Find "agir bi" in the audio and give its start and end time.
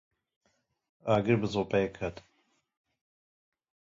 1.13-1.47